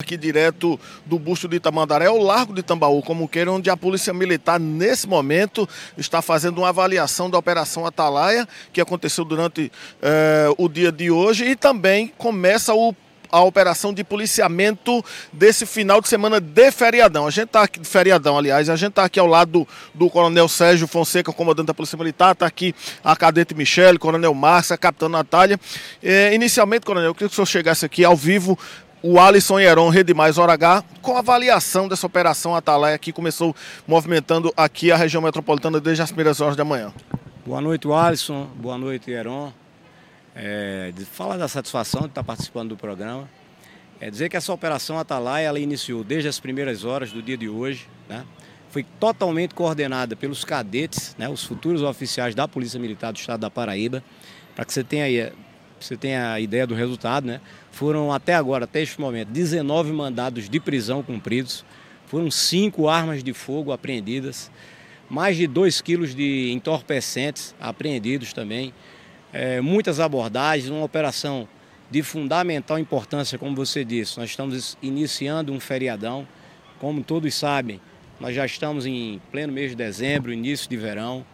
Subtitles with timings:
[0.00, 4.14] aqui direto do busto de Itamandaré, o Largo de Tambaú, como queira, onde a Polícia
[4.14, 10.68] Militar, nesse momento, está fazendo uma avaliação da Operação Atalaia, que aconteceu durante eh, o
[10.68, 12.94] dia de hoje, e também começa o
[13.30, 17.26] a operação de policiamento desse final de semana de feriadão.
[17.26, 20.48] A gente está aqui, feriadão, aliás, a gente está aqui ao lado do, do, Coronel
[20.48, 22.74] Sérgio Fonseca, comandante da Polícia Militar, está aqui
[23.04, 25.60] a cadete Michele, Coronel Márcia, a Capitã Natália.
[26.02, 28.58] Eh, inicialmente, Coronel, eu queria que o senhor chegasse aqui ao vivo
[29.02, 33.54] o Alisson Heron, Rede Mais Hora H, com avaliação dessa operação Atalaia que começou
[33.86, 36.92] movimentando aqui a região metropolitana desde as primeiras horas da manhã.
[37.46, 38.46] Boa noite, Alisson.
[38.56, 39.52] Boa noite, Heron.
[40.34, 43.28] É, fala da satisfação de estar participando do programa.
[44.00, 47.48] É dizer que essa operação Atalaia ela iniciou desde as primeiras horas do dia de
[47.48, 48.24] hoje, né?
[48.70, 53.50] Foi totalmente coordenada pelos cadetes, né, os futuros oficiais da Polícia Militar do Estado da
[53.50, 54.04] Paraíba.
[54.54, 55.32] Para que você tenha aí
[55.84, 57.40] você tenha a ideia do resultado, né?
[57.70, 61.64] Foram até agora, até este momento, 19 mandados de prisão cumpridos,
[62.06, 64.50] foram cinco armas de fogo apreendidas,
[65.08, 68.72] mais de 2 quilos de entorpecentes apreendidos também,
[69.32, 71.48] é, muitas abordagens, uma operação
[71.90, 74.18] de fundamental importância, como você disse.
[74.18, 76.26] Nós estamos iniciando um feriadão,
[76.78, 77.80] como todos sabem,
[78.20, 81.24] nós já estamos em pleno mês de dezembro, início de verão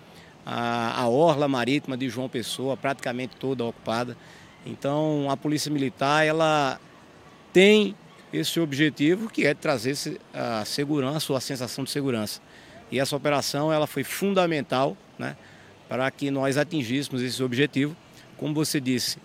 [0.45, 4.17] a, a orla marítima de João Pessoa praticamente toda ocupada.
[4.67, 6.81] Então a Polícia Militar ela
[7.53, 7.95] tem
[8.33, 9.97] esse objetivo que é trazer
[10.33, 12.41] a segurança, a sensação de segurança.
[12.91, 15.37] E essa operação ela foi fundamental né,
[15.89, 17.97] para que nós atingíssemos esse objetivo.
[18.37, 19.19] Como você disse,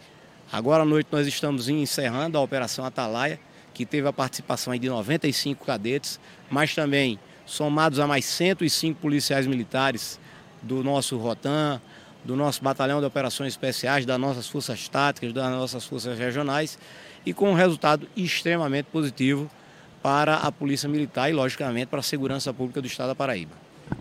[0.52, 3.40] agora à noite nós estamos encerrando a Operação Atalaia,
[3.74, 10.20] que teve a participação de 95 cadetes, mas também somados a mais 105 policiais militares
[10.62, 11.82] do nosso Rotan,
[12.24, 16.78] do nosso Batalhão de Operações Especiais, das nossas forças táticas, das nossas forças regionais
[17.26, 19.50] e com um resultado extremamente positivo
[20.02, 23.52] para a Polícia Militar e, logicamente, para a segurança pública do Estado da Paraíba.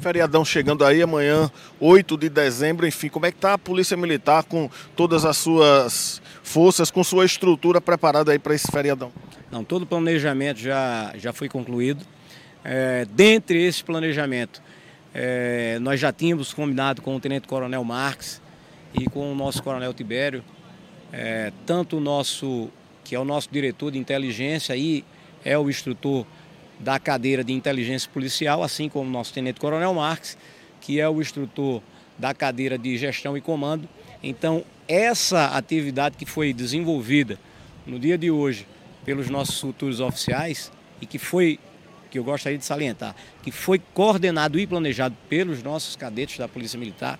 [0.00, 1.50] Feriadão chegando aí amanhã,
[1.80, 6.20] 8 de dezembro, enfim, como é que está a Polícia Militar com todas as suas
[6.42, 9.10] forças, com sua estrutura preparada aí para esse feriadão?
[9.50, 12.04] Não, todo o planejamento já, já foi concluído.
[12.62, 14.62] É, dentre esse planejamento,
[15.14, 18.40] é, nós já tínhamos combinado com o Tenente Coronel Marques
[18.94, 20.44] e com o nosso Coronel Tibério,
[21.12, 22.68] é, tanto o nosso,
[23.04, 25.04] que é o nosso diretor de inteligência e
[25.44, 26.26] é o instrutor
[26.78, 30.36] da cadeira de inteligência policial, assim como o nosso Tenente Coronel Marques,
[30.80, 31.82] que é o instrutor
[32.16, 33.88] da cadeira de gestão e comando.
[34.22, 37.38] Então, essa atividade que foi desenvolvida
[37.86, 38.66] no dia de hoje
[39.04, 40.70] pelos nossos futuros oficiais
[41.00, 41.58] e que foi
[42.10, 46.78] que eu gostaria de salientar, que foi coordenado e planejado pelos nossos cadetes da Polícia
[46.78, 47.18] Militar.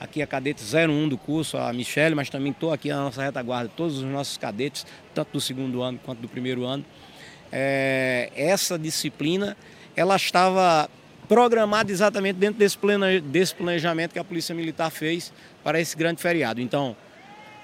[0.00, 3.70] Aqui a cadete 01 do curso, a Michelle, mas também estou aqui na nossa retaguarda,
[3.76, 6.84] todos os nossos cadetes, tanto do segundo ano quanto do primeiro ano.
[7.50, 9.56] É, essa disciplina,
[9.96, 10.88] ela estava
[11.28, 12.78] programada exatamente dentro desse,
[13.24, 15.32] desse planejamento que a Polícia Militar fez
[15.64, 16.60] para esse grande feriado.
[16.60, 16.96] Então,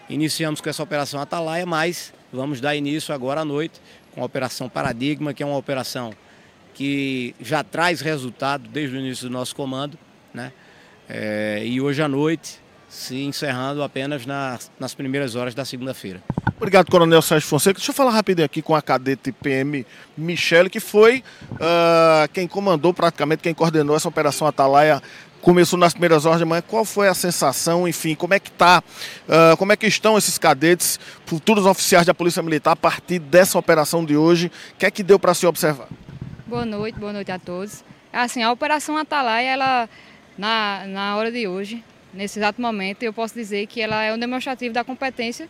[0.08, 3.80] iniciamos com essa operação Atalaia, mas vamos dar início agora à noite
[4.14, 6.12] com a Operação Paradigma, que é uma operação
[6.74, 9.96] que já traz resultado desde o início do nosso comando,
[10.32, 10.52] né?
[11.08, 16.22] É, e hoje à noite se encerrando apenas nas, nas primeiras horas da segunda-feira.
[16.56, 17.78] Obrigado, Coronel Sérgio Fonseca.
[17.78, 19.84] Deixa eu falar rapidinho aqui com a cadete PM
[20.16, 25.02] Michele, que foi uh, quem comandou praticamente, quem coordenou essa operação Atalaia
[25.42, 26.62] começou nas primeiras horas de manhã.
[26.66, 28.82] Qual foi a sensação, enfim, como é que tá,
[29.28, 33.58] uh, como é que estão esses cadetes, futuros oficiais da Polícia Militar a partir dessa
[33.58, 34.50] operação de hoje?
[34.74, 35.88] O que é que deu para se observar?
[36.46, 37.82] Boa noite, boa noite a todos.
[38.12, 39.88] Assim, a Operação Atalaia, ela,
[40.36, 41.82] na, na hora de hoje,
[42.12, 45.48] nesse exato momento, eu posso dizer que ela é um demonstrativo da competência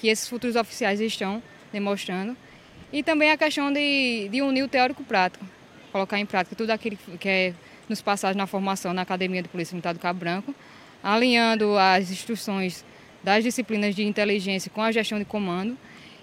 [0.00, 2.34] que esses futuros oficiais estão demonstrando.
[2.90, 5.44] E também a questão de, de unir o teórico prático,
[5.92, 7.54] colocar em prática tudo aquilo que é
[7.86, 10.54] nos passados na formação na Academia de Polícia Militar do Cabo Branco,
[11.02, 12.86] alinhando as instruções
[13.22, 15.76] das disciplinas de inteligência com a gestão de comando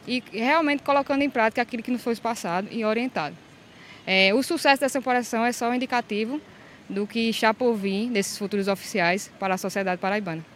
[0.08, 3.36] e realmente colocando em prática aquilo que nos foi passado e orientado.
[4.05, 6.41] É, o sucesso dessa operação é só um indicativo
[6.90, 10.53] do que está por vir desses futuros oficiais para a sociedade paraibana.